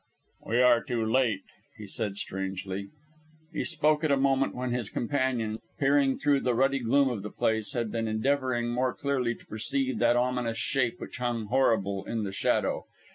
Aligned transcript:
"We 0.47 0.59
are 0.63 0.83
too 0.83 1.05
late!" 1.05 1.43
he 1.77 1.85
said 1.85 2.17
strangely. 2.17 2.87
He 3.53 3.63
spoke 3.63 4.03
at 4.03 4.09
a 4.09 4.17
moment 4.17 4.55
when 4.55 4.71
his 4.71 4.89
companion, 4.89 5.59
peering 5.77 6.17
through 6.17 6.39
the 6.39 6.55
ruddy 6.55 6.79
gloom 6.79 7.07
of 7.07 7.21
the 7.21 7.29
place, 7.29 7.73
had 7.73 7.91
been 7.91 8.07
endeavouring 8.07 8.69
more 8.69 8.95
clearly 8.95 9.35
to 9.35 9.45
perceive 9.45 9.99
that 9.99 10.17
ominous 10.17 10.57
shape 10.57 10.99
which 10.99 11.17
hung, 11.17 11.49
horrible, 11.49 12.03
in 12.05 12.23
the 12.23 12.31
shadow. 12.33 12.85